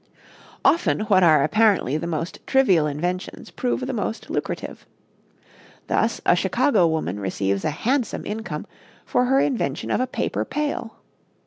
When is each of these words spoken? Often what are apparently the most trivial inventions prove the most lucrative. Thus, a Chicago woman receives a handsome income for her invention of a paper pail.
Often 0.65 1.01
what 1.01 1.21
are 1.21 1.43
apparently 1.43 1.95
the 1.95 2.07
most 2.07 2.39
trivial 2.47 2.87
inventions 2.87 3.51
prove 3.51 3.81
the 3.81 3.93
most 3.93 4.31
lucrative. 4.31 4.87
Thus, 5.85 6.19
a 6.25 6.35
Chicago 6.35 6.87
woman 6.87 7.19
receives 7.19 7.63
a 7.63 7.69
handsome 7.69 8.25
income 8.25 8.65
for 9.05 9.25
her 9.25 9.39
invention 9.39 9.91
of 9.91 9.99
a 9.99 10.07
paper 10.07 10.43
pail. 10.43 10.95